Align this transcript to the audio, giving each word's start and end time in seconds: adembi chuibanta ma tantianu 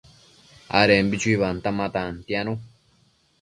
adembi 0.79 1.15
chuibanta 1.21 1.69
ma 1.77 1.85
tantianu 1.93 2.53